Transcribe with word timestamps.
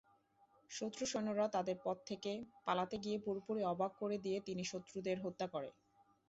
শত্রু 0.71 1.03
সৈন্যরা 1.05 1.45
তাদের 1.49 1.77
পদ 1.83 1.97
থেকে 2.05 2.31
পালাতে 2.65 2.95
গিয়ে 3.03 3.17
পুরোপুরি 3.19 3.61
অবাক 3.65 3.91
করে 3.99 4.17
দিয়ে 4.17 4.37
তিনি 4.47 4.63
শত্রুদের 4.65 5.17
হত্যা 5.21 5.47
করে। 5.47 5.69